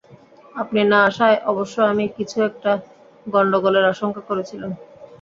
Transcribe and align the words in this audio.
আপনি 0.55 0.81
না 0.85 0.99
আসায় 1.09 1.37
অবশ্য 1.51 1.75
আমি 1.91 2.05
কিছু 2.17 2.37
একটা 2.49 2.71
গন্ডগোলের 3.25 3.85
আশঙ্কা 3.93 4.21
করেছিলাম। 4.29 4.71